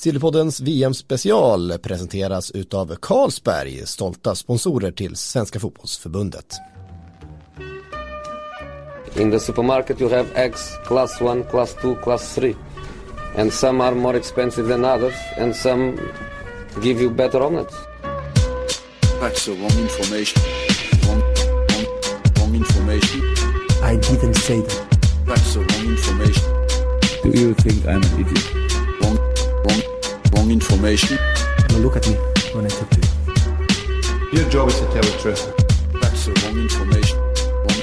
[0.00, 6.54] Sillypoddens VM-special presenteras utav Carlsberg, stolta sponsorer till Svenska Fotbollsförbundet.
[9.14, 12.54] In the supermarket you have eggs class 1, class 2, class 3.
[13.36, 15.98] And some are more expensive than others and some
[16.82, 17.76] give you better omelets.
[19.20, 20.42] That's the wrong information.
[21.06, 21.22] Wrong,
[21.68, 21.86] wrong,
[22.38, 23.20] wrong information.
[23.82, 24.98] I didn't say that.
[25.26, 26.60] That's the wrong information.
[27.22, 28.54] Do you think I'm an idiot?
[29.02, 29.18] Wrong,
[29.64, 29.89] wrong,
[30.40, 31.18] wrong information.
[31.70, 32.14] Now look at me
[32.54, 34.38] when I talk to you.
[34.38, 35.52] Your job is to tell the truth.
[36.00, 37.18] That's the wrong information.
[37.64, 37.82] Wrong,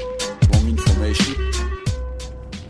[0.51, 1.35] wrong information.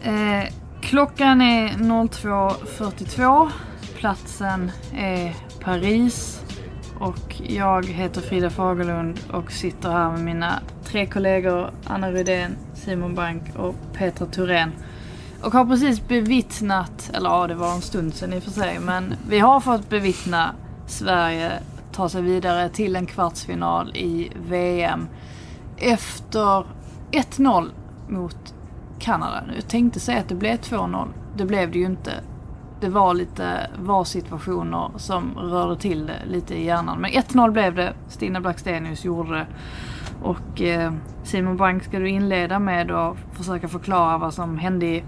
[0.04, 3.52] Eh, klockan är 02.42.
[3.96, 6.42] Platsen är Paris.
[7.00, 13.16] Och jag heter Frida Fagerlund och sitter här med mina tre kollegor Anna Rydén, Simon
[13.16, 14.72] Bank och Petra Thorén.
[15.44, 18.80] Och har precis bevittnat, eller ja det var en stund sedan i och för sig,
[18.80, 20.56] men vi har fått bevittna
[20.88, 21.52] Sverige
[21.92, 25.08] ta sig vidare till en kvartsfinal i VM.
[25.78, 26.66] Efter
[27.12, 27.70] 1-0
[28.08, 28.54] mot
[29.00, 29.44] Kanada.
[29.56, 31.08] Jag tänkte säga att det blev 2-0.
[31.38, 32.14] Det blev det ju inte.
[32.80, 37.02] Det var lite VAR-situationer som rörde till det lite i hjärnan.
[37.02, 37.94] Men 1-0 blev det.
[38.08, 39.48] Stina Blackstenius gjorde det.
[40.24, 45.04] Och eh, Simon Bank, ska du inleda med att försöka förklara vad som hände i,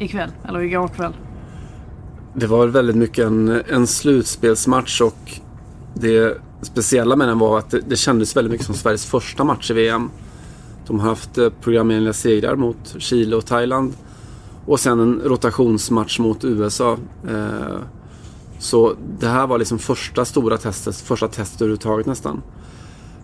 [0.00, 1.12] ikväll, eller igår kväll?
[2.34, 5.40] Det var väldigt mycket en, en slutspelsmatch och
[5.94, 9.70] det speciella med den var att det, det kändes väldigt mycket som Sveriges första match
[9.70, 10.10] i VM.
[10.86, 13.92] De har haft eh, programenliga segrar mot Chile och Thailand
[14.66, 16.98] och sen en rotationsmatch mot USA.
[17.28, 17.78] Eh,
[18.58, 22.42] så det här var liksom första stora testet, första testet överhuvudtaget nästan.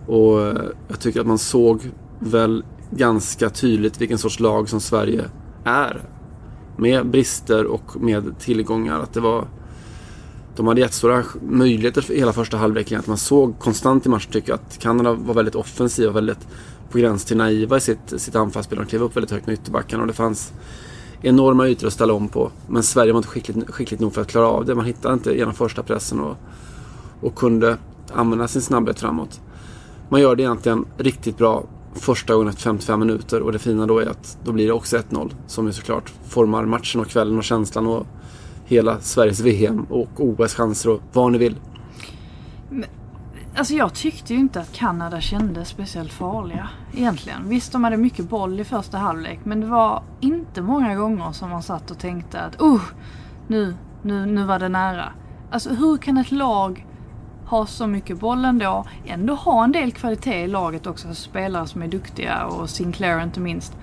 [0.07, 5.25] Och eh, jag tycker att man såg väl ganska tydligt vilken sorts lag som Sverige
[5.63, 6.01] är.
[6.77, 8.99] Med brister och med tillgångar.
[8.99, 9.47] Att det var,
[10.55, 12.99] de hade jättestora möjligheter för hela första halvleken.
[12.99, 16.47] Att man såg konstant i matchen tycker jag att Kanada var väldigt offensiva och väldigt
[16.91, 18.77] på gräns till naiva i sitt, sitt anfallsspel.
[18.77, 20.53] De klev upp väldigt högt med ytterbackarna och det fanns
[21.21, 22.51] enorma ytor att ställa om på.
[22.67, 24.75] Men Sverige var inte skickligt, skickligt nog för att klara av det.
[24.75, 26.37] Man hittade inte genom första pressen och,
[27.21, 27.77] och kunde
[28.13, 29.41] använda sin snabbhet framåt.
[30.09, 31.63] Man gör det egentligen riktigt bra
[31.97, 34.97] första gången efter 55 minuter och det fina då är att då blir det också
[34.97, 38.07] 1-0 som ju såklart formar matchen och kvällen och känslan och
[38.65, 41.55] hela Sveriges VM och OS-chanser och vad ni vill.
[43.55, 47.49] Alltså jag tyckte ju inte att Kanada kändes speciellt farliga egentligen.
[47.49, 51.49] Visst, de hade mycket boll i första halvlek men det var inte många gånger som
[51.49, 52.81] man satt och tänkte att oh,
[53.47, 55.13] nu, nu, nu var det nära.
[55.51, 56.85] Alltså hur kan ett lag
[57.47, 61.81] ha så mycket boll ändå, ändå ha en del kvalitet i laget också, spelare som
[61.81, 63.73] är duktiga och Sinclair inte minst.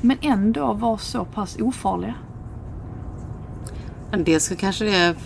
[0.00, 2.14] Men ändå vara så pass ofarliga.
[4.18, 5.16] Dels så kanske det är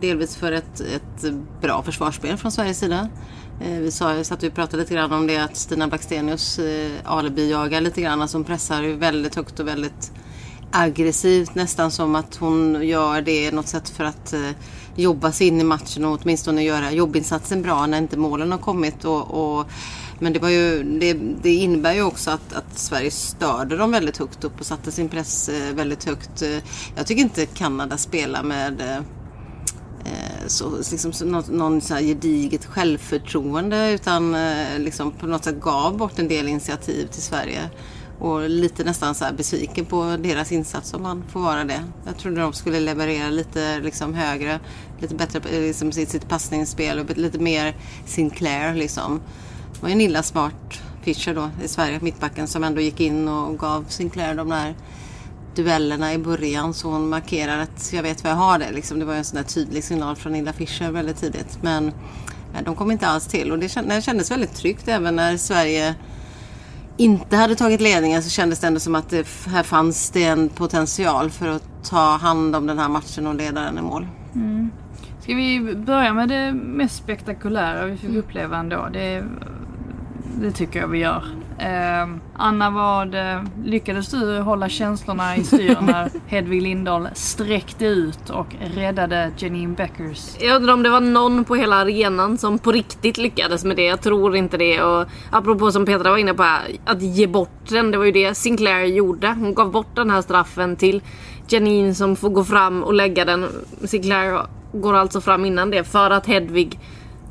[0.00, 3.08] delvis för ett, ett bra försvarsspel från Sveriges sida.
[3.60, 7.80] Eh, vi sa, satt och pratade lite grann om det att Stina Blackstenius eh, alibi-jagar
[7.80, 8.22] lite grann.
[8.22, 10.12] Alltså hon pressar väldigt högt och väldigt
[10.70, 11.54] aggressivt.
[11.54, 14.50] Nästan som att hon gör det något sätt för att eh,
[14.98, 19.04] jobba sig in i matchen och åtminstone göra jobbinsatsen bra när inte målen har kommit.
[19.04, 19.66] Och, och
[20.18, 24.16] men det, var ju, det, det, innebär ju också att, att Sverige störde dem väldigt
[24.16, 26.42] högt upp och satte sin press eh, väldigt högt.
[26.42, 26.58] Eh,
[26.96, 29.02] jag tycker inte Kanada spelar med eh,
[30.46, 34.36] så, liksom, så, någon, någon så här gediget självförtroende utan
[34.78, 37.70] liksom, på något sätt gav bort en del initiativ till Sverige.
[38.18, 41.84] Och lite nästan så besviken på deras insats om man får vara det.
[42.06, 44.60] Jag trodde de skulle leverera lite liksom, högre,
[45.00, 47.76] lite bättre liksom, sitt, sitt passningsspel och lite mer
[48.06, 49.20] Sinclair liksom.
[49.72, 53.28] Det var ju en illa smart Fischer då i Sverige, mittbacken, som ändå gick in
[53.28, 54.74] och gav Sinclair de där
[55.54, 58.70] duellerna i början så hon markerar att jag vet vad jag har det.
[58.70, 61.58] Liksom, det var ju en sån där tydlig signal från Illa Fischer väldigt tidigt.
[61.62, 61.88] Men
[62.54, 63.68] eh, de kom inte alls till och det
[64.02, 65.94] kändes väldigt tryggt även när Sverige
[66.98, 70.48] inte hade tagit ledningen så kändes det ändå som att det, här fanns det en
[70.48, 74.06] potential för att ta hand om den här matchen och leda den i mål.
[74.34, 74.70] Mm.
[75.20, 78.88] Ska vi börja med det mest spektakulära vi fick uppleva ändå?
[78.92, 79.24] Det,
[80.36, 81.22] det tycker jag vi gör.
[81.58, 83.16] Eh, Anna, vad,
[83.64, 90.36] lyckades du hålla känslorna i styr när Hedvig Lindahl sträckte ut och räddade Janine Beckers?
[90.40, 93.84] Jag undrar om det var någon på hela arenan som på riktigt lyckades med det.
[93.84, 94.82] Jag tror inte det.
[94.82, 96.42] Och apropå som Petra var inne på,
[96.84, 97.90] att ge bort den.
[97.90, 99.28] Det var ju det Sinclair gjorde.
[99.28, 101.02] Hon gav bort den här straffen till
[101.48, 103.46] Janine som får gå fram och lägga den.
[103.84, 106.78] Sinclair går alltså fram innan det för att Hedvig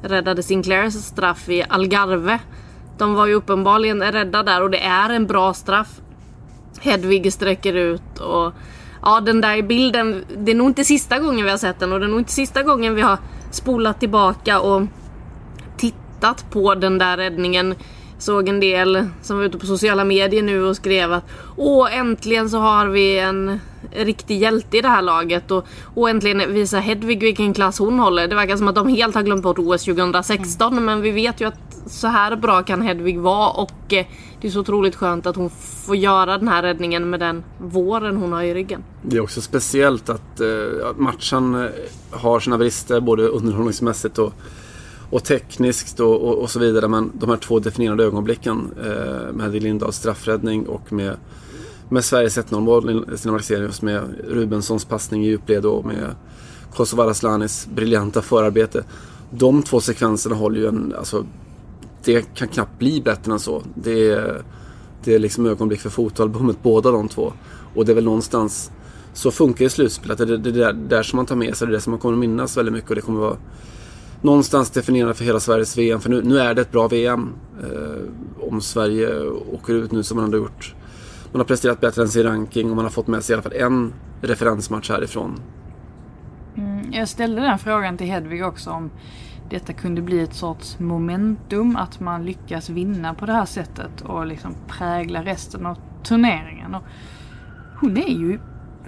[0.02, 2.40] räddade Sinclairs straff i Algarve.
[2.98, 6.02] De var ju uppenbarligen rädda där och det är en bra straff.
[6.80, 8.54] Hedvig sträcker ut och
[9.02, 12.00] ja den där bilden, det är nog inte sista gången vi har sett den och
[12.00, 13.18] det är nog inte sista gången vi har
[13.52, 14.82] spolat tillbaka och
[15.78, 17.76] tittat på den där räddningen.
[18.20, 21.24] Såg en del som var ute på sociala medier nu och skrev att
[21.56, 23.60] Åh äntligen så har vi en
[23.92, 28.28] riktig hjälte i det här laget och, och äntligen visar Hedvig vilken klass hon håller.
[28.28, 30.86] Det verkar som att de helt har glömt bort OS 2016 mm.
[30.86, 34.06] men vi vet ju att så här bra kan Hedvig vara och eh,
[34.42, 35.50] det är så otroligt skönt att hon
[35.86, 38.84] får göra den här räddningen med den våren hon har i ryggen.
[39.02, 40.48] Det är också speciellt att eh,
[40.96, 41.70] matchen eh,
[42.12, 44.34] har sina brister både underhållningsmässigt och
[45.10, 46.88] och tekniskt och, och, och, så vidare.
[46.88, 51.18] Men de här två definierande ögonblicken eh, med Hedvig Lindahls straffräddning och med,
[51.90, 56.16] med Sveriges 1-0 mål, Stina Maxenius med Rubenssons passning i djupled och med
[56.74, 58.84] Kosovare Aslanis briljanta förarbete.
[59.30, 61.26] De två sekvenserna håller ju en, alltså
[62.04, 63.64] det kan knappt bli bättre än så.
[63.76, 64.42] Det är,
[65.04, 67.34] det är liksom ögonblick för fotoalbumet, båda de två.
[67.76, 68.72] Och det är väl någonstans,
[69.14, 70.18] så funkar ju slutspelet.
[70.18, 72.00] Det är det där, där som man tar med sig, det är det som man
[72.00, 73.38] kommer att minnas väldigt mycket och det kommer vara
[74.22, 76.00] någonstans definierande för hela Sveriges VM.
[76.00, 77.34] För nu, nu är det ett bra VM.
[77.62, 80.76] Eh, om Sverige åker ut nu som man har gjort.
[81.32, 83.44] Man har presterat bättre än sin ranking och man har fått med sig i alla
[83.44, 85.40] fall en referensmatch härifrån.
[86.56, 88.90] Mm, jag ställde den frågan till Hedvig också om
[89.50, 91.76] detta kunde bli ett sorts momentum.
[91.76, 96.76] Att man lyckas vinna på det här sättet och liksom prägla resten av turneringen.
[96.76, 96.84] Och
[97.80, 98.40] hon är ju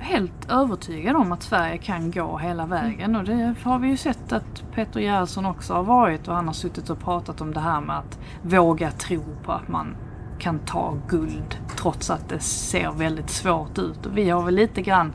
[0.01, 4.31] helt övertygad om att Sverige kan gå hela vägen och det har vi ju sett
[4.31, 7.81] att Peter Gerhardsson också har varit och han har suttit och pratat om det här
[7.81, 9.95] med att våga tro på att man
[10.39, 14.05] kan ta guld trots att det ser väldigt svårt ut.
[14.05, 15.13] Och vi har väl lite grann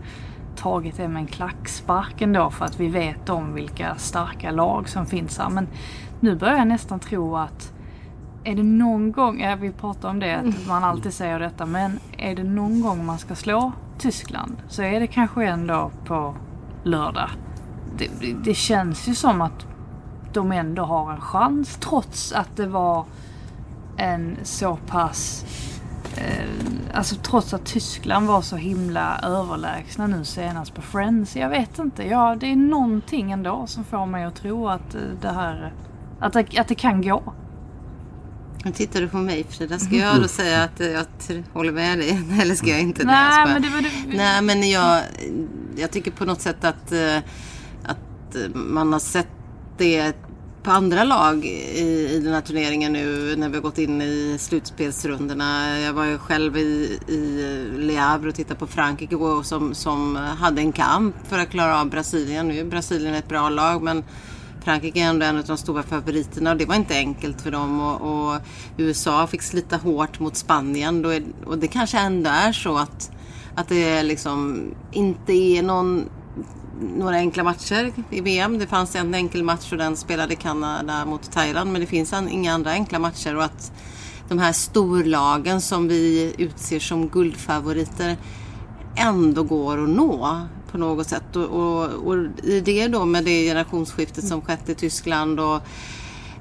[0.56, 5.06] tagit det med en klackspark ändå för att vi vet om vilka starka lag som
[5.06, 5.50] finns här.
[5.50, 5.68] Men
[6.20, 7.72] nu börjar jag nästan tro att
[8.44, 12.00] är det någon gång, ja, vi pratar om det, att man alltid säger detta, men
[12.18, 16.34] är det någon gång man ska slå Tyskland så är det kanske ändå på
[16.82, 17.30] lördag.
[17.98, 18.08] Det,
[18.44, 19.66] det känns ju som att
[20.32, 23.04] de ändå har en chans trots att det var
[23.96, 25.44] en så pass
[26.16, 26.48] eh,
[26.94, 31.36] Alltså trots att Tyskland var så himla överlägsna nu senast på Friends.
[31.36, 32.06] Jag vet inte.
[32.06, 35.72] Ja, det är någonting ändå som får mig att tro att eh, det här
[36.20, 37.22] att det, att det kan gå.
[38.64, 39.78] Nu tittar du på mig Frida.
[39.78, 41.06] Ska jag då säga att jag
[41.52, 42.22] håller med dig?
[42.40, 44.16] Eller ska jag inte Nej, men det var det...
[44.16, 45.02] Nej, men jag,
[45.76, 47.16] jag tycker på något sätt att, eh,
[47.84, 49.28] att man har sett
[49.78, 50.16] det
[50.62, 54.36] på andra lag i, i den här turneringen nu när vi har gått in i
[54.38, 55.80] slutspelsrundorna.
[55.80, 60.60] Jag var ju själv i, i Le Havre och tittade på Frankrike som, som hade
[60.60, 62.48] en kamp för att klara av Brasilien.
[62.48, 64.04] Nu är Brasilien ett bra lag men
[64.64, 67.80] Frankrike är ändå en av de stora favoriterna och det var inte enkelt för dem.
[67.80, 68.40] Och, och
[68.76, 71.04] USA fick slita hårt mot Spanien.
[71.04, 73.10] Är, och det kanske ändå är så att,
[73.54, 74.62] att det liksom
[74.92, 76.08] inte är någon
[76.96, 78.58] några enkla matcher i VM.
[78.58, 81.72] Det fanns en enkel match och den spelade Kanada mot Thailand.
[81.72, 83.36] Men det finns inga andra enkla matcher.
[83.36, 83.72] Och att
[84.28, 88.16] de här storlagen som vi utser som guldfavoriter
[88.96, 90.40] ändå går att nå
[90.74, 91.36] på något sätt.
[91.36, 95.54] Och, och, och i det då med det generationsskiftet som skett i Tyskland och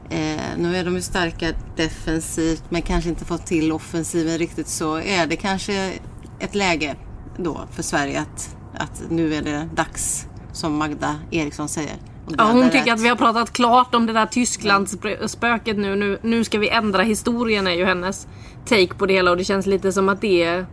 [0.09, 4.95] eh, nu är de ju starka defensivt men kanske inte fått till offensiven riktigt så
[4.95, 5.93] är det kanske
[6.39, 6.95] ett läge
[7.37, 11.95] då för Sverige att, att nu är det dags som Magda Eriksson säger.
[12.37, 12.93] Ja, hon tycker rätt.
[12.93, 15.95] att vi har pratat klart om det där Tysklandsspöket nu.
[15.95, 16.19] nu.
[16.21, 18.27] Nu ska vi ändra historien är ju hennes
[18.65, 20.65] take på det hela och det känns lite som att det är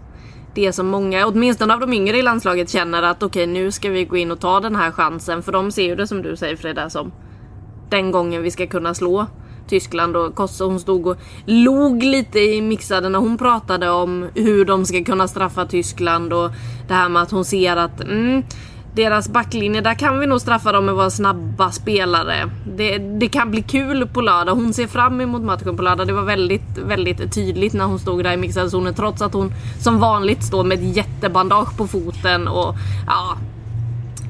[0.55, 3.91] det som många, åtminstone av de yngre i landslaget känner att okej okay, nu ska
[3.91, 5.43] vi gå in och ta den här chansen.
[5.43, 7.13] För de ser ju det som du säger Freda som
[7.91, 9.27] den gången vi ska kunna slå
[9.69, 14.65] Tyskland och Kosse hon stod och log lite i mixade när hon pratade om hur
[14.65, 16.51] de ska kunna straffa Tyskland och
[16.89, 18.43] det här med att hon ser att mm,
[18.95, 22.51] deras backlinje, där kan vi nog straffa dem med våra snabba spelare.
[22.77, 24.55] Det, det, kan bli kul på lördag.
[24.55, 26.07] Hon ser fram emot matchen på lördag.
[26.07, 29.53] Det var väldigt, väldigt tydligt när hon stod där i mixade zonen trots att hon
[29.81, 32.75] som vanligt står med ett jättebandage på foten och
[33.07, 33.37] ja,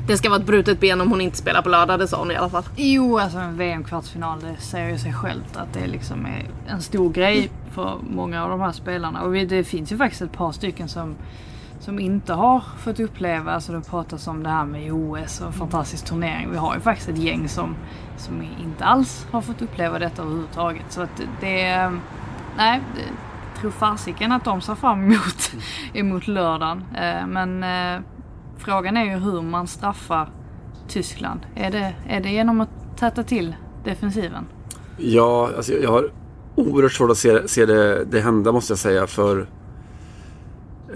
[0.06, 2.30] det ska vara ett brutet ben om hon inte spelar på lördag, det sa hon
[2.30, 2.64] i alla fall.
[2.76, 7.12] Jo, alltså en VM-kvartsfinal, det säger ju sig självt att det liksom är en stor
[7.12, 9.22] grej för många av de här spelarna.
[9.22, 11.14] Och det finns ju faktiskt ett par stycken som
[11.80, 16.04] som inte har fått uppleva, alltså det pratas om det här med OS och fantastisk
[16.04, 16.50] turnering.
[16.50, 17.76] Vi har ju faktiskt ett gäng som,
[18.16, 20.84] som inte alls har fått uppleva detta överhuvudtaget.
[20.88, 21.90] Så att det,
[22.56, 25.52] nej, det, tror fasiken att de ser fram emot,
[25.94, 26.84] emot lördagen.
[26.94, 28.02] Eh, men eh,
[28.58, 30.28] frågan är ju hur man straffar
[30.88, 31.40] Tyskland.
[31.54, 34.46] Är det, är det genom att täta till defensiven?
[34.96, 36.10] Ja, alltså jag har
[36.54, 39.06] oerhört svårt att se, se det, det hända måste jag säga.
[39.06, 39.46] För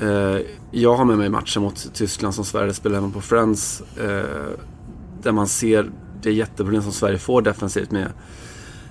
[0.01, 3.83] Eh, jag har med mig matchen mot Tyskland som Sverige spelar hemma på Friends.
[3.97, 4.59] Eh,
[5.23, 5.91] där man ser
[6.23, 8.13] det jätteproblem som Sverige får defensivt med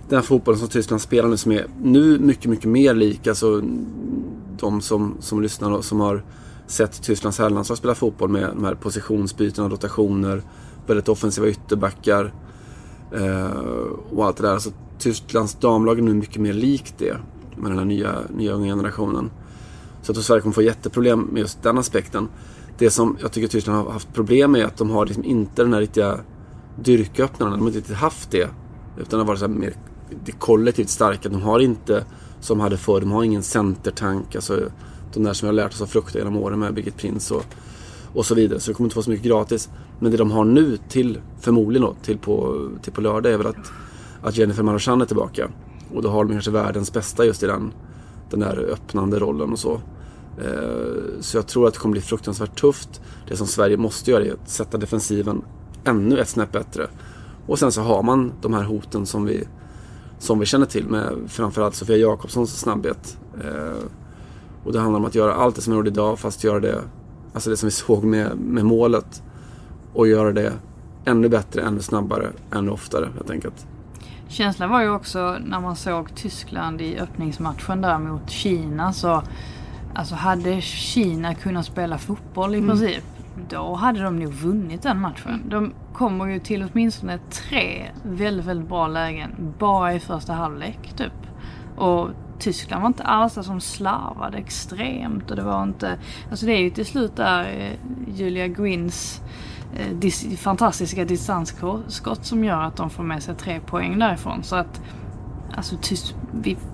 [0.10, 3.27] den fotbollen som Tyskland spelar nu som är nu mycket, mycket mer lik.
[3.27, 3.62] Alltså
[4.60, 6.24] de som, som lyssnar och som har
[6.67, 10.41] sett Tysklands herrlandslag spela fotboll med de här positionsbytena, rotationer,
[10.88, 12.33] väldigt offensiva ytterbackar
[13.12, 13.48] eh,
[14.10, 14.53] och allt det där.
[14.53, 17.17] Alltså, Tysklands damlag är nu mycket mer likt det
[17.55, 19.31] med den här nya, nya unga generationen.
[20.03, 22.27] Så jag tror Sverige kommer få jätteproblem med just den aspekten.
[22.77, 25.63] Det som jag tycker Tyskland har haft problem med är att de har liksom inte
[25.63, 26.19] den här riktiga
[26.83, 27.51] dyrköppnaren.
[27.53, 28.50] De har inte riktigt haft det.
[28.98, 29.74] Utan det har varit så mer
[30.25, 31.29] det kollektivt starka.
[31.29, 32.05] De har inte,
[32.39, 34.36] som hade förr, de har ingen centertank.
[34.36, 34.60] Alltså,
[35.13, 37.45] de där som vi har lärt oss att frukta genom åren med Birgit Prins och,
[38.13, 38.60] och så vidare.
[38.60, 39.69] Så det kommer inte få så mycket gratis.
[40.00, 43.48] Men det de har nu till, förmodligen då, till på, till på lördag är väl
[43.48, 43.72] att,
[44.22, 45.50] att Jennifer Marochan är tillbaka.
[45.93, 47.74] Och då har de kanske världens bästa just i den,
[48.29, 49.81] den där öppnande rollen och så.
[50.37, 53.01] Eh, så jag tror att det kommer bli fruktansvärt tufft.
[53.27, 55.41] Det som Sverige måste göra är att sätta defensiven
[55.83, 56.87] ännu ett snäpp bättre.
[57.47, 59.43] Och sen så har man de här hoten som vi,
[60.19, 63.17] som vi känner till med framförallt Sofia Jakobssons snabbhet.
[63.43, 63.83] Eh,
[64.63, 66.81] och det handlar om att göra allt det som är gjort idag fast göra det,
[67.33, 69.23] alltså det som vi såg med, med målet.
[69.93, 70.53] Och göra det
[71.05, 73.67] ännu bättre, ännu snabbare, ännu oftare helt enkelt.
[74.27, 79.23] Känslan var ju också när man såg Tyskland i öppningsmatchen där mot Kina så
[79.95, 82.69] Alltså hade Kina kunnat spela fotboll i Mm.
[82.69, 83.03] princip
[83.50, 85.41] då hade de nog vunnit den matchen.
[85.50, 91.13] De kommer ju till åtminstone tre väldigt, väldigt bra lägen bara i första halvlek typ.
[91.77, 92.09] Och
[92.39, 95.97] Tyskland var inte alls där som slarvade extremt och det var inte...
[96.31, 97.71] Alltså det är ju till slut där eh,
[98.19, 99.21] Julia Gwynns
[99.75, 104.43] eh, dis- fantastiska distansskott som gör att de får med sig tre poäng därifrån.
[104.43, 104.81] Så att
[105.55, 105.75] alltså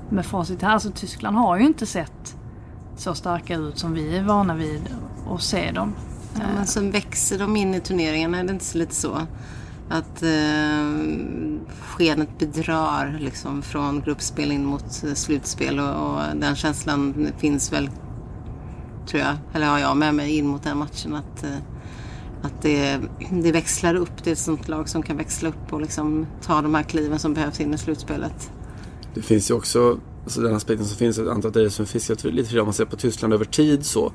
[0.09, 2.35] med facit här så Tyskland har ju inte sett
[2.99, 4.81] så starka ut som vi är vana vid
[5.29, 5.95] att se dem.
[6.33, 9.27] Ja, men sen växer de in i turneringarna, är det inte så lite så?
[9.89, 10.85] Att eh,
[11.81, 17.89] skenet bedrar liksom från gruppspel in mot eh, slutspel och, och den känslan finns väl,
[19.07, 21.57] tror jag, eller har jag med mig in mot den matchen att, eh,
[22.41, 24.23] att det, det växlar upp.
[24.23, 27.19] Det är ett sånt lag som kan växla upp och liksom ta de här kliven
[27.19, 28.51] som behövs in i slutspelet.
[29.13, 29.99] Det finns ju också
[30.29, 31.17] alltså den aspekten som finns.
[31.17, 33.45] Jag antar att det är som fiskat lite för om man ser på Tyskland över
[33.45, 34.11] tid så.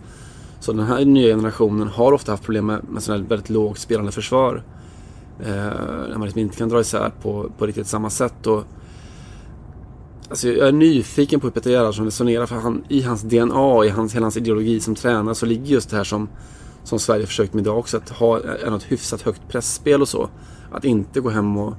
[0.60, 3.78] Så den här nya generationen har ofta haft problem med, med sådana här väldigt lågt
[3.78, 4.62] spelande försvar.
[5.40, 5.54] Eh,
[6.08, 8.46] när man liksom inte kan dra isär på, på riktigt samma sätt.
[8.46, 8.64] Och,
[10.28, 12.46] alltså jag är nyfiken på hur Peter Gerhardsson resonerar.
[12.46, 15.90] För han, i hans DNA, i hans, hela hans ideologi som tränare så ligger just
[15.90, 16.28] det här som,
[16.84, 17.96] som Sverige försökt med idag också.
[17.96, 20.28] Att ha eh, ett hyfsat högt pressspel och så.
[20.72, 21.74] Att inte gå hem och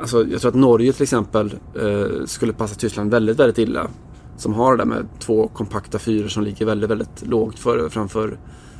[0.00, 3.88] Alltså, jag tror att Norge till exempel eh, skulle passa Tyskland väldigt, väldigt illa.
[4.36, 8.38] Som har det där med två kompakta fyror som ligger väldigt, väldigt lågt för, framför,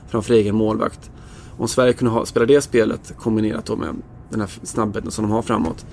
[0.09, 1.11] framför egen målvakt.
[1.59, 3.95] Om Sverige kunde ha, spela det spelet kombinerat då med
[4.31, 5.87] den här snabbheten som de har framåt.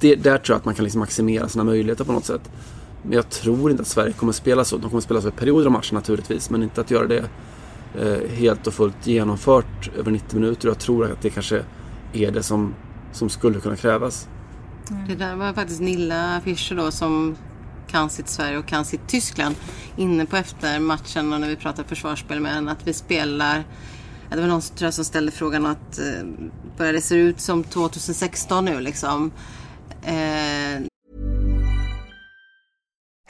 [0.00, 2.50] Det, där tror jag att man kan liksom maximera sina möjligheter på något sätt.
[3.02, 4.76] Men jag tror inte att Sverige kommer spela så.
[4.76, 6.50] De kommer spela så i perioder av matchen naturligtvis.
[6.50, 7.24] Men inte att göra det
[7.98, 10.68] eh, helt och fullt genomfört över 90 minuter.
[10.68, 11.62] Jag tror att det kanske
[12.12, 12.74] är det som
[13.12, 14.28] som skulle kunna krävas.
[15.08, 17.36] Det där var faktiskt Nilla Fischer då som
[17.88, 19.54] kan sitt Sverige och kan sitt Tyskland
[19.96, 23.64] inne på efter matchen och när vi pratar försvarsspel med henne att vi spelar
[24.36, 26.26] det var någon tror jag, som ställde frågan att eh,
[26.76, 29.32] börjar det se ut som 2016 nu liksom?
[30.02, 30.82] Eh,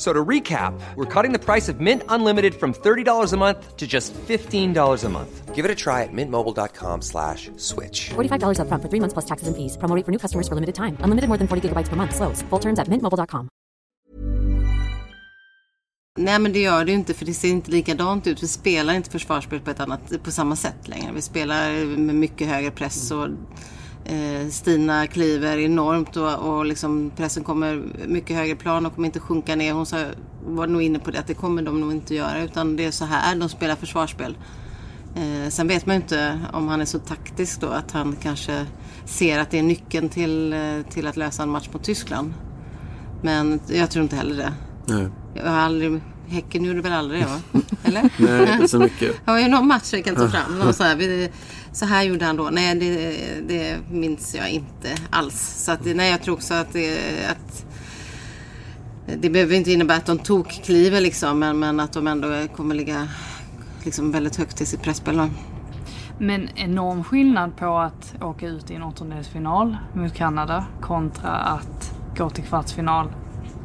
[0.00, 3.86] So to recap, we're cutting the price of Mint Unlimited from $30 a month to
[3.86, 5.54] just $15 a month.
[5.54, 8.08] Give it a try at mintmobile.com slash switch.
[8.16, 9.76] $45 upfront for three months plus taxes and fees.
[9.76, 10.96] Promo rate for new customers for limited time.
[11.04, 12.14] Unlimited more than 40 gigabytes per month.
[12.16, 12.40] Slows.
[12.48, 13.48] Full terms at mintmobile.com.
[16.18, 18.42] nej men det gör det ju inte för det ser inte likadant ut.
[18.42, 21.12] Vi spelar inte försvarsspel på, ett annat, på samma sätt längre.
[21.12, 23.28] Vi spelar med mycket högre press och
[24.50, 29.56] Stina kliver enormt och, och liksom pressen kommer mycket högre plan och kommer inte sjunka
[29.56, 29.72] ner.
[29.72, 30.04] Hon sa,
[30.46, 32.90] var nog inne på det att det kommer de nog inte göra utan det är
[32.90, 34.38] så här de spelar försvarsspel.
[35.16, 38.66] Eh, sen vet man ju inte om han är så taktisk då att han kanske
[39.04, 40.58] ser att det är nyckeln till, eh,
[40.90, 42.34] till att lösa en match mot Tyskland.
[43.22, 44.52] Men jag tror inte heller det.
[44.86, 47.60] Nej, Jag har aldrig, häcken gjorde väl aldrig det va?
[47.84, 48.10] Eller?
[48.18, 49.12] Nej inte så mycket.
[49.24, 50.58] Det var ju någon match jag kan ta fram.
[50.64, 51.30] Någon så, här, vi-
[51.72, 52.48] så här gjorde han då.
[52.52, 53.16] Nej, det,
[53.48, 55.64] det minns jag inte alls.
[55.64, 56.98] Så att, nej, jag tror också att, det,
[57.30, 57.66] att
[59.20, 63.08] Det behöver inte innebära att de tokkliver liksom, men, men att de ändå kommer ligga
[63.84, 65.30] liksom väldigt högt i sitt presspel.
[66.18, 72.30] Men enorm skillnad på att åka ut i en åttondelsfinal mot Kanada kontra att gå
[72.30, 73.08] till kvartsfinal.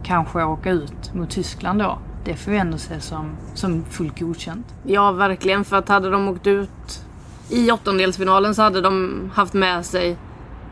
[0.03, 2.00] Kanske åka ut mot Tyskland då.
[2.25, 4.65] Det får ju ändå ses som, som fullt godkänt.
[4.83, 5.65] Ja, verkligen.
[5.65, 7.04] För att hade de åkt ut
[7.49, 10.17] i åttondelsfinalen så hade de haft med sig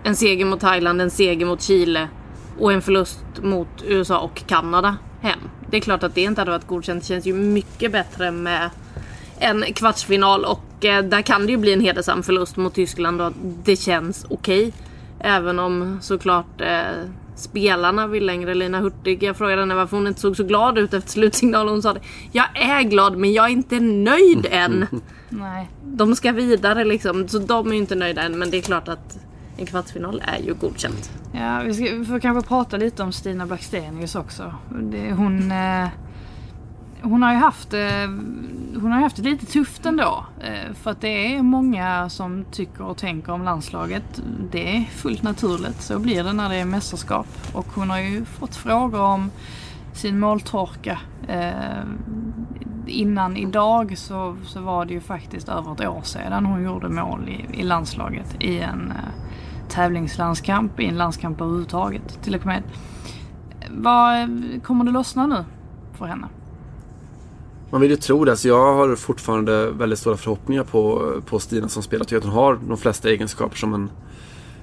[0.04, 2.08] en seger mot Thailand, en seger mot Chile
[2.60, 5.40] och en förlust mot USA och Kanada hem.
[5.70, 7.04] Det är klart att det inte hade varit godkänt.
[7.04, 8.70] Det känns ju mycket bättre med
[9.40, 13.32] en kvartsfinal och eh, där kan det ju bli en hedersam förlust mot Tyskland och
[13.64, 14.74] det känns okej.
[15.20, 18.54] Även om såklart eh, spelarna vill längre.
[18.54, 21.74] Lina Hurtig, jag frågade henne varför hon inte såg så glad ut efter slutsignalen.
[21.74, 22.02] Hon sa det.
[22.32, 24.86] Jag är glad men jag är inte nöjd än.
[25.30, 25.70] Nej.
[25.84, 27.28] De ska vidare liksom.
[27.28, 28.40] Så de är ju inte nöjda än.
[28.40, 29.20] Men det är klart att
[29.58, 31.12] en kvartsfinal är ju godkänt.
[31.32, 34.54] Ja, vi, ska, vi får kanske prata lite om Stina Blackstenius också.
[34.82, 35.88] Det, hon, eh,
[37.04, 38.08] hon har ju haft, eh,
[38.82, 40.26] hon har haft det lite tufft ändå.
[40.40, 44.22] Eh, för att det är många som tycker och tänker om landslaget.
[44.52, 45.82] Det är fullt naturligt.
[45.82, 47.28] Så blir det när det är mästerskap.
[47.54, 49.32] Och hon har ju fått frågor om
[49.94, 51.00] sin måltorka.
[51.28, 51.84] Eh,
[52.88, 57.30] innan idag så, så var det ju faktiskt över ett år sedan hon gjorde mål
[57.30, 62.64] i, i landslaget i en eh, tävlingslandskamp, i en landskamp överhuvudtaget till och med.
[63.70, 64.30] Vad,
[64.64, 65.46] kommer det lossna nu
[65.94, 66.28] för henne?
[67.74, 68.32] Man vill ju tro det.
[68.32, 72.08] Alltså jag har fortfarande väldigt stora förhoppningar på, på Stina som spelar.
[72.10, 73.92] Jag hon har de flesta egenskaper som en,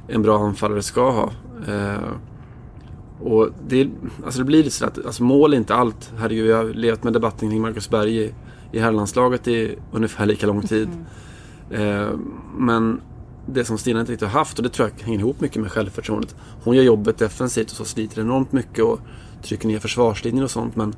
[0.08, 1.30] en bra anfallare ska ha.
[1.68, 2.10] Eh,
[3.20, 3.90] och det,
[4.24, 6.12] alltså det blir lite så att alltså mål är inte allt.
[6.18, 8.34] Herregud, vi har levt med debatten kring Marcus Berg i,
[8.72, 10.88] i herrlandslaget i ungefär lika lång tid.
[11.70, 12.08] Eh,
[12.56, 13.00] men
[13.46, 15.72] det som Stina inte riktigt har haft och det tror jag hänger ihop mycket med
[15.72, 16.34] självförtroendet.
[16.64, 19.00] Hon gör jobbet defensivt och så sliter enormt mycket och
[19.42, 20.76] trycker ner försvarslinjer och sånt.
[20.76, 20.94] Men,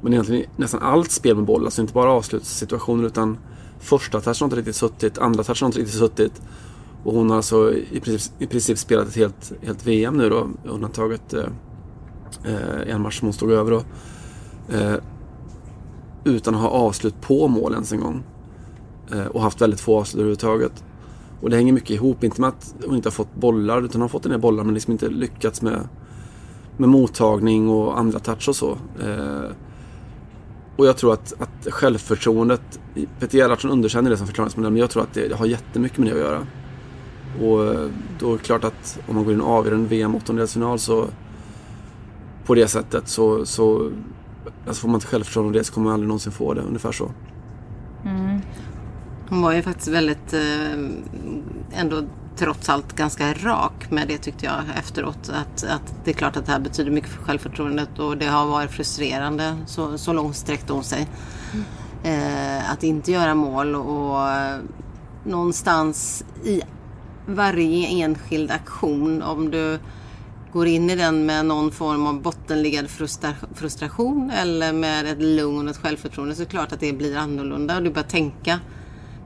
[0.00, 3.38] men egentligen nästan allt spel med boll, alltså inte bara avslutssituationer utan
[3.78, 6.42] första touchen har inte riktigt suttit, andra touchen har inte riktigt suttit.
[7.04, 10.48] Och hon har alltså i princip, i princip spelat ett helt, helt VM nu då,
[10.64, 11.44] undantaget eh,
[12.44, 13.82] eh, en match som hon stod över då.
[14.76, 14.96] Eh,
[16.24, 18.22] utan att ha avslut på mål ens en gång.
[19.12, 20.84] Eh, och haft väldigt få avslut överhuvudtaget.
[21.40, 24.00] Och det hänger mycket ihop, inte med att hon inte har fått bollar, utan hon
[24.00, 25.88] har fått en del bollar men liksom inte lyckats med,
[26.76, 28.78] med mottagning och andra touch och så.
[29.00, 29.50] Eh,
[30.76, 32.80] och jag tror att, att självförtroendet,
[33.20, 36.06] Peter Gerhardsson underkänner det som förklaringsmodell, men jag tror att det, det har jättemycket med
[36.06, 36.46] det att göra.
[37.40, 40.14] Och eh, då är det klart att om man går in och avgör en VM
[40.14, 41.06] åttondelsfinal så
[42.46, 43.90] på det sättet så, så
[44.66, 46.60] alltså får man inte självförtroende av det så kommer man aldrig någonsin få det.
[46.60, 47.10] Ungefär så.
[48.04, 48.40] Mm.
[49.28, 52.02] Hon var ju faktiskt väldigt, eh, ändå
[52.36, 55.28] trots allt ganska rak med det tyckte jag efteråt.
[55.28, 58.46] Att, att det är klart att det här betyder mycket för självförtroendet och det har
[58.46, 59.56] varit frustrerande.
[59.66, 61.08] Så, så långt sträckte hon sig.
[62.04, 64.58] Eh, att inte göra mål och eh,
[65.24, 66.62] någonstans i
[67.26, 69.78] varje enskild aktion om du
[70.52, 75.68] går in i den med någon form av bottenliggande frustra- frustration eller med ett lugn
[75.68, 78.60] och ett självförtroende så är det klart att det blir annorlunda och du börjar tänka.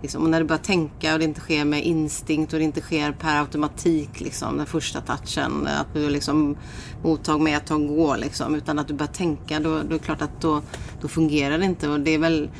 [0.03, 2.81] Liksom, och när du börjar tänka och det inte sker med instinkt och det inte
[2.81, 5.67] sker per automatik liksom, den första touchen.
[5.67, 6.57] Att du liksom
[7.03, 8.55] mottag med tag gå liksom.
[8.55, 10.63] Utan att du börjar tänka då, då är det klart att då,
[11.01, 11.89] då fungerar det inte.
[11.89, 12.51] Och det är väl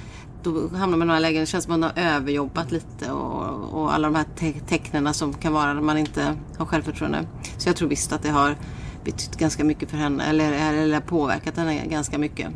[0.43, 1.41] då hamnar man i de här lägena.
[1.41, 5.15] Det känns som att man har överjobbat lite och, och alla de här te- tecknen
[5.15, 7.27] som kan vara när man inte har självförtroende.
[7.59, 8.57] Så jag tror visst att det har
[9.05, 12.49] betytt ganska mycket för henne eller, eller påverkat henne ganska mycket.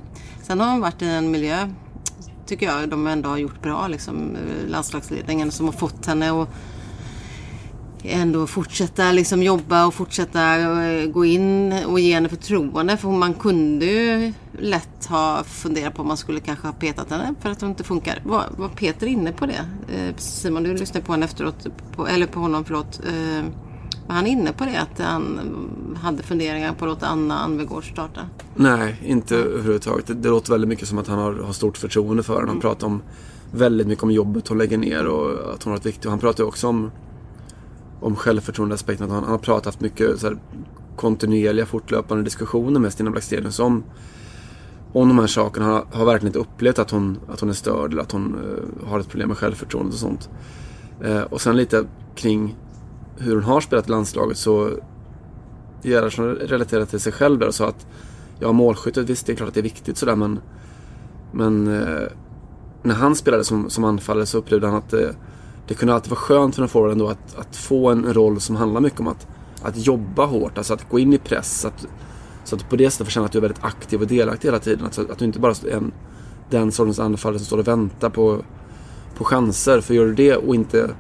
[0.43, 1.69] Sen har hon varit i en miljö
[2.53, 6.49] tycker jag de ändå har gjort bra liksom eh, landslagsledningen som har fått henne att
[8.03, 12.97] ändå fortsätta liksom jobba och fortsätta eh, gå in och ge henne förtroende.
[12.97, 17.35] För man kunde ju lätt ha funderat på om man skulle kanske ha petat henne
[17.41, 18.23] för att hon inte funkar.
[18.25, 19.67] Var, var Peter inne på det?
[19.95, 23.01] Eh, Simon, du lyssnade på honom efteråt, på, eller på honom, förlåt.
[23.07, 23.45] Eh,
[24.07, 24.81] var han inne på det?
[24.81, 25.41] Att han
[26.03, 28.21] hade funderingar på att låta Anna Anvegård starta?
[28.55, 30.07] Nej, inte överhuvudtaget.
[30.07, 32.49] Det, det låter väldigt mycket som att han har, har stort förtroende för henne.
[32.49, 33.03] Han pratar om
[33.53, 36.09] väldigt mycket om jobbet hon lägger ner och att hon har varit viktig.
[36.09, 36.91] Han pratar också om,
[38.01, 39.11] om självförtroendeaspekten.
[39.11, 40.37] Han, han har pratat haft mycket så här,
[40.97, 43.85] kontinuerliga fortlöpande diskussioner med Stina Blackstenius om,
[44.93, 45.67] om de här sakerna.
[45.67, 48.89] Har, har verkligen inte upplevt att hon, att hon är störd eller att hon eh,
[48.89, 50.31] har ett problem med självförtroendet och sånt.
[51.05, 51.85] Eh, och sen lite
[52.15, 52.57] kring
[53.19, 54.71] hur hon har spelat i landslaget så
[55.83, 57.87] Gerhardsson relaterade till sig själv där och sa att
[58.39, 60.41] ja, målskyttet, visst det är klart att det är viktigt sådär men
[61.33, 62.09] men eh,
[62.83, 65.15] när han spelade som, som anfallare så upplevde han att det,
[65.69, 68.57] det kunde alltid vara skönt för en forward ändå att, att få en roll som
[68.57, 69.27] handlar mycket om att,
[69.63, 71.87] att jobba hårt, alltså att gå in i press, att,
[72.45, 74.59] Så att på det sättet får känna att du är väldigt aktiv och delaktig hela
[74.59, 74.87] tiden.
[74.87, 75.93] Att, att du inte bara är en,
[76.51, 78.45] den sortens anfallare som står och väntar på,
[79.17, 79.81] på chanser.
[79.81, 80.91] För gör du det och inte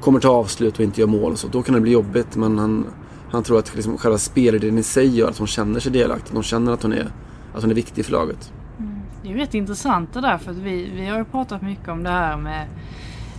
[0.00, 2.36] kommer ta avslut och inte gör mål och så, då kan det bli jobbigt.
[2.36, 2.86] Men han,
[3.30, 6.34] han tror att liksom själva spelidén i sig gör att hon känner sig delaktig.
[6.34, 7.08] Hon känner att hon är,
[7.54, 8.52] att hon är viktig för laget.
[8.78, 9.00] Mm.
[9.22, 11.88] Det är ju rätt intressant det där för att vi, vi har ju pratat mycket
[11.88, 12.66] om det här med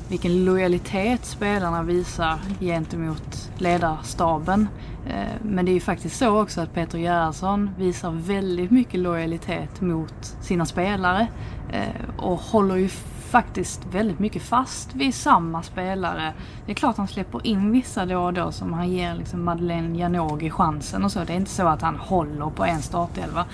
[0.09, 4.67] vilken lojalitet spelarna visar gentemot ledarstaben.
[5.07, 9.81] Eh, men det är ju faktiskt så också att Peter Gerhardsson visar väldigt mycket lojalitet
[9.81, 11.27] mot sina spelare
[11.71, 12.89] eh, och håller ju
[13.29, 16.33] faktiskt väldigt mycket fast vid samma spelare.
[16.65, 19.99] Det är klart han släpper in vissa då och då som han ger liksom Madeleine
[19.99, 21.23] Janogy chansen och så.
[21.23, 23.45] Det är inte så att han håller på en startelva.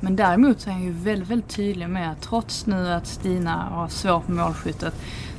[0.00, 3.68] Men däremot så är han ju väldigt, väldigt tydlig med att trots nu att Stina
[3.70, 4.94] har svårt med målskyttet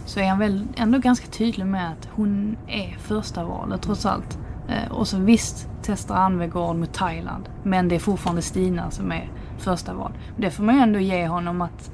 [0.05, 4.37] så är han väl ändå ganska tydlig med att hon är första valet trots allt.
[4.69, 7.49] Eh, och så visst testar Anvegård mot Thailand.
[7.63, 10.11] Men det är fortfarande Stina som är första val.
[10.37, 11.91] Det får man ju ändå ge honom att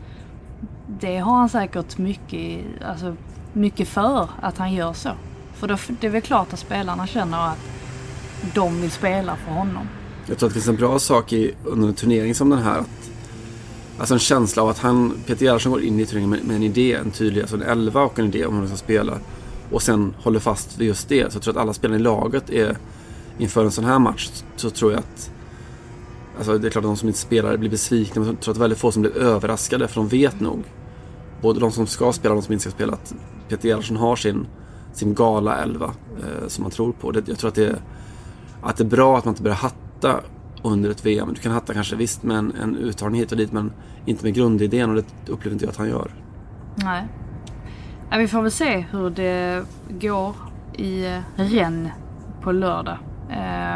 [0.99, 3.15] det har han säkert mycket, alltså,
[3.53, 5.09] mycket för att han gör så.
[5.53, 7.57] För då, det är väl klart att spelarna känner att
[8.53, 9.87] de vill spela för honom.
[10.25, 12.79] Jag tror att det finns en bra sak i, under en turnering som den här.
[12.79, 13.11] Att,
[13.99, 16.63] alltså en känsla av att han, Peter Gerhardsson går in i turneringen med, med en
[16.63, 19.17] idé, en tydlig, alltså en elva och en idé om hur han ska spela.
[19.71, 21.31] Och sen håller fast vid just det.
[21.31, 22.77] Så jag tror att alla spelarna i laget är,
[23.37, 25.31] inför en sån här match, så tror jag att
[26.37, 28.59] Alltså det är klart att de som inte spelar blir besvikna, men jag tror att
[28.59, 30.63] väldigt få som blir överraskade, för de vet nog.
[31.41, 33.15] Både de som ska spela och de som inte ska spela, att
[33.49, 34.47] Peter Gerhardsson har sin,
[34.93, 37.11] sin gala elva eh, som man tror på.
[37.11, 37.75] Det, jag tror att det, är,
[38.61, 40.19] att det är bra att man inte börjar hatta
[40.63, 41.33] under ett VM.
[41.33, 43.71] Du kan hatta kanske visst med en, en uttagning hit och dit, men
[44.05, 46.11] inte med grundidén och det upplever inte jag att han gör.
[46.75, 47.07] Nej.
[48.11, 50.35] Ja, vi får väl se hur det går
[50.73, 51.91] i eh, Rennes
[52.41, 52.97] på lördag.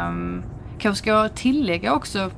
[0.08, 0.42] Um,
[0.78, 2.30] kanske ska tillägga också,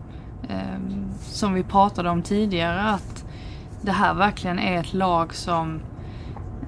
[0.42, 3.24] um, som vi pratade om tidigare, att
[3.82, 5.80] det här verkligen är ett lag som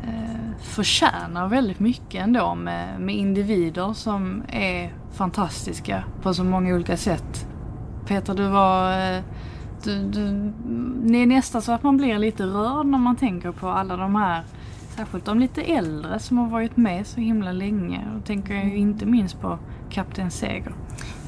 [0.05, 6.97] eh, förtjänar väldigt mycket ändå med, med individer som är fantastiska på så många olika
[6.97, 7.47] sätt.
[8.07, 8.93] Peter, du var...
[9.17, 9.23] eh,
[9.85, 10.53] Du, du,
[11.11, 14.15] det är nästan så att man blir lite rörd när man tänker på alla de
[14.15, 14.43] här
[14.97, 18.01] Särskilt de lite äldre som har varit med så himla länge.
[18.17, 19.59] Och tänker jag ju inte minst på
[19.91, 20.75] Kapten Seger.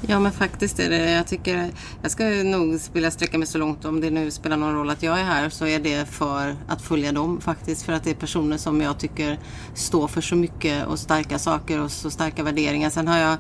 [0.07, 1.11] Ja men faktiskt är det.
[1.11, 1.71] Jag tycker,
[2.03, 5.03] jag ska nog vilja sträcka mig så långt om det nu spelar någon roll att
[5.03, 7.83] jag är här så är det för att följa dem faktiskt.
[7.83, 9.39] För att det är personer som jag tycker
[9.75, 12.91] står för så mycket och starka saker och så starka värderingar.
[12.91, 13.37] Sen har jag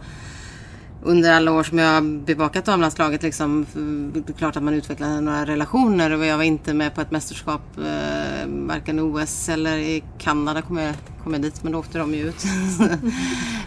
[1.04, 3.66] under alla år som jag har bevakat damlandslaget liksom,
[4.14, 7.10] det är klart att man utvecklar några relationer och jag var inte med på ett
[7.10, 11.78] mästerskap eh, varken i OS eller i Kanada kom jag, kom jag dit men då
[11.78, 12.44] åkte de ju ut.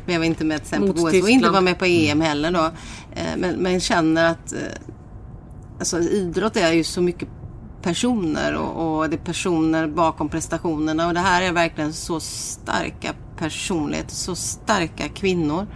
[0.05, 2.51] men jag var inte med sen på OS och inte var med på EM heller
[2.51, 2.65] då.
[3.15, 4.59] Eh, men, men känner att eh,
[5.79, 7.29] alltså, idrott är ju så mycket
[7.81, 13.13] personer och, och det är personer bakom prestationerna och det här är verkligen så starka
[13.37, 15.67] personligheter, så starka kvinnor.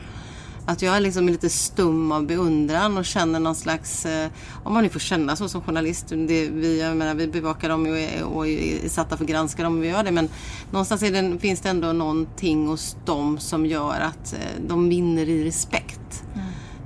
[0.69, 4.29] Att jag är liksom lite stum av beundran och känner någon slags, eh,
[4.63, 7.85] om man nu får känna så som journalist, det, vi, jag menar, vi bevakar dem
[7.85, 10.29] och är, och är satta för att granska dem och vi gör det men
[10.71, 15.29] någonstans är det, finns det ändå någonting hos dem som gör att eh, de vinner
[15.29, 16.23] i respekt.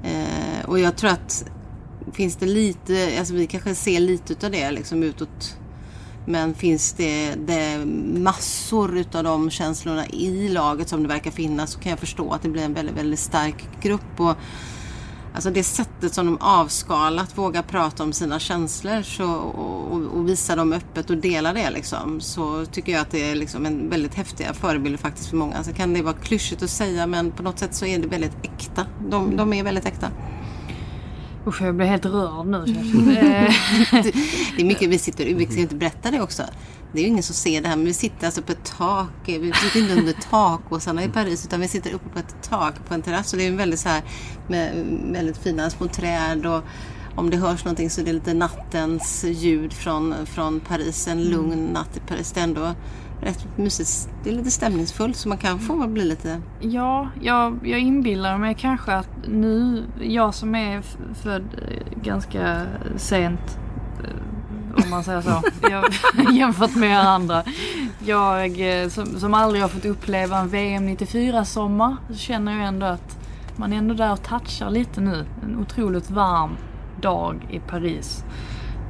[0.04, 1.46] Eh, och jag tror att
[2.14, 5.58] finns det lite, alltså vi kanske ser lite utav det liksom utåt.
[6.26, 7.86] Men finns det, det
[8.20, 12.42] massor utav de känslorna i laget som det verkar finnas så kan jag förstå att
[12.42, 14.20] det blir en väldigt, väldigt stark grupp.
[14.20, 14.36] Och,
[15.34, 20.56] alltså det sättet som de avskalat vågar prata om sina känslor så, och, och, visa
[20.56, 22.22] dem öppet och dela det liksom.
[22.22, 25.64] Så tycker jag att det är liksom en väldigt häftiga förebilder faktiskt för många.
[25.64, 28.38] Så kan det vara klyschigt att säga men på något sätt så är det väldigt
[28.44, 28.86] äkta.
[29.10, 30.12] De, de är väldigt äkta.
[31.48, 32.66] Usch, jag blir helt rörd nu.
[32.66, 33.18] Kerstin.
[33.18, 33.54] Eh,
[34.56, 36.44] Det är mycket, vi sitter, vi ska inte berätta det också.
[36.92, 39.10] Det är ju ingen som ser det här men vi sitter alltså på ett tak.
[39.26, 42.94] Vi sitter inte under takåsarna i Paris utan vi sitter uppe på ett tak på
[42.94, 43.34] en terrass.
[43.34, 44.02] Och det är en väldigt så här
[44.48, 46.64] med väldigt fina små träd och
[47.16, 51.08] om det hörs någonting så är det lite nattens ljud från, från Paris.
[51.08, 52.32] En lugn natt i Paris.
[52.32, 52.74] Det är ändå
[53.24, 54.10] rätt mysigt.
[54.24, 56.42] Det är lite stämningsfullt så man kan få bli lite...
[56.60, 60.82] ja, jag, jag inbillar mig kanske att nu, jag som är
[61.24, 62.66] född eh, ganska
[62.98, 63.60] sent,
[64.04, 65.86] eh, om man säger så, jag,
[66.34, 67.44] jämfört med er andra.
[68.06, 72.86] Jag eh, som, som aldrig har fått uppleva en VM 94-sommar, så känner jag ändå
[72.86, 73.18] att
[73.56, 75.26] man är ändå där och touchar lite nu.
[75.44, 76.58] En otroligt varm
[77.02, 78.24] dag i Paris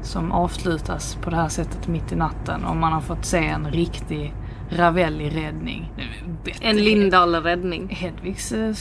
[0.04, 3.72] som avslutas på det här sättet mitt i natten och man har fått se en
[3.72, 4.34] riktig
[4.70, 5.92] Ravelli-räddning.
[6.62, 7.88] En Lindahl-räddning.
[7.90, 8.74] Hedvigs eh,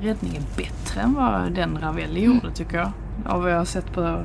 [0.00, 2.90] räddning är bättre än vad den Ravelli gjorde tycker jag.
[3.26, 4.22] av vad jag har sett på,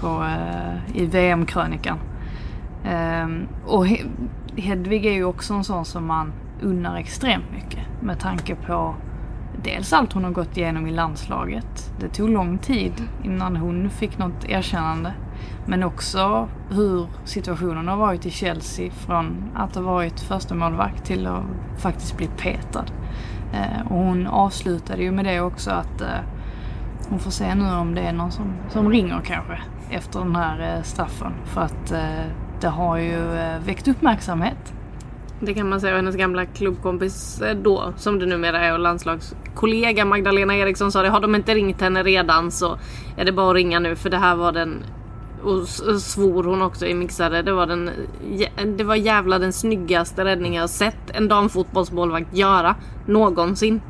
[0.00, 1.98] på, eh, i VM-krönikan.
[2.84, 4.06] Ehm, och He-
[4.56, 8.94] Hedvig är ju också en sån som man unnar extremt mycket med tanke på
[9.62, 11.92] dels allt hon har gått igenom i landslaget.
[12.00, 12.92] Det tog lång tid
[13.24, 15.12] innan hon fick något erkännande.
[15.66, 21.26] Men också hur situationen har varit i Chelsea från att ha varit första målvakt till
[21.26, 21.42] att
[21.78, 22.84] faktiskt bli petad.
[23.52, 26.08] Eh, och hon avslutade ju med det också att eh,
[27.08, 29.58] hon får se nu om det är någon som, som ringer kanske
[29.90, 31.32] efter den här eh, straffen.
[31.44, 31.92] För att
[32.60, 33.18] det har ju
[33.64, 34.74] väckt uppmärksamhet.
[35.40, 35.92] Det kan man säga.
[35.92, 41.08] Och hennes gamla klubbkompis då, som det numera är och landslagskollega Magdalena Eriksson sa det.
[41.08, 42.78] Har de inte ringt henne redan så
[43.16, 44.84] är det bara att ringa nu för det här var den
[45.42, 45.68] och
[46.02, 47.42] svor hon också i mixade.
[47.42, 47.90] Det var, den,
[48.76, 52.74] det var jävla den snyggaste räddning jag sett en damfotbollsmålvakt göra
[53.06, 53.80] någonsin.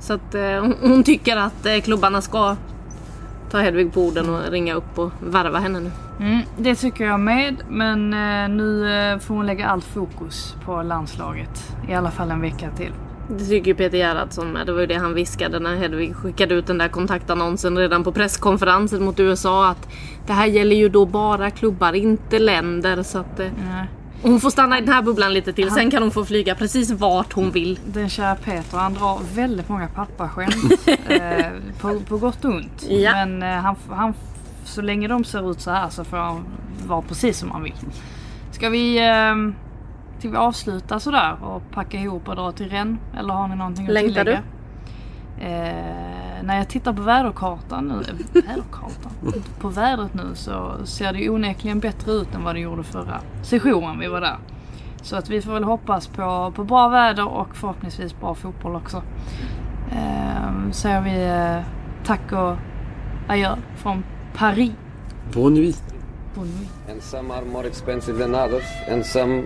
[0.00, 2.56] Så att eh, hon- tycker att eh, klubbarna ska
[3.50, 5.90] ta Hedvig på orden och ringa upp och värva henne nu.
[6.20, 7.56] Mm, det tycker jag med.
[7.68, 11.76] Men eh, nu eh, får hon lägga allt fokus på landslaget.
[11.88, 12.92] I alla fall en vecka till.
[13.28, 14.66] Det tycker ju Peter Gerhardsson med.
[14.66, 18.12] Det var ju det han viskade när Hedvig skickade ut den där kontaktannonsen redan på
[18.12, 19.88] presskonferensen mot USA att
[20.26, 23.02] det här gäller ju då bara klubbar, inte länder.
[23.02, 23.48] Så att eh,
[24.22, 25.70] hon får stanna i den här bubblan lite till.
[25.70, 27.78] Sen kan hon få flyga precis vart hon vill.
[27.86, 30.88] Den kära Peter han drar väldigt många pappaskämt.
[31.08, 31.46] eh,
[31.80, 32.86] på, på gott och ont.
[32.88, 33.12] Ja.
[33.12, 34.14] Men eh, han, han,
[34.64, 36.44] så länge de ser ut så här så får han
[36.86, 37.74] vara precis som han vill.
[38.52, 39.34] Ska vi, eh,
[40.18, 43.00] ska vi avsluta sådär och packa ihop och dra till Rennes?
[43.18, 44.42] Eller har ni någonting att Längtar tillägga?
[45.40, 49.12] Eh, när jag tittar på väderkartan nu, eh, väderkartan,
[49.60, 53.20] på vädret nu så ser det ju onekligen bättre ut än vad det gjorde förra
[53.42, 54.36] sessionen vi var där.
[55.02, 59.02] Så att vi får väl hoppas på, på bra väder och förhoppningsvis bra fotboll också.
[59.92, 61.64] Eh, säger vi eh,
[62.04, 62.56] tack och
[63.28, 64.04] adjö från
[64.34, 64.72] Paris.
[65.34, 65.82] Bon nuit.
[66.34, 66.70] Bon nuit.
[66.90, 69.42] And some are more expensive than others, and some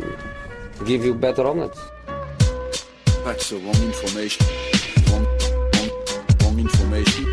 [0.84, 1.80] give you better omelets.
[3.24, 4.44] That's the wrong information.
[5.10, 5.26] Wrong,
[5.74, 5.90] wrong,
[6.42, 7.24] wrong information.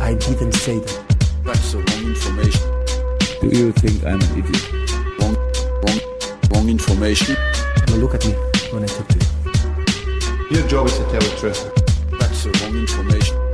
[0.00, 1.16] I didn't say that.
[1.44, 2.62] That's the wrong information.
[3.40, 4.72] Do you think I'm an idiot?
[5.20, 5.36] Wrong,
[5.82, 6.00] wrong,
[6.52, 7.36] wrong information.
[7.88, 8.32] Now look at me
[8.72, 10.56] when I talk to you.
[10.56, 12.18] Your job is to tell the truth.
[12.18, 13.45] That's the wrong information.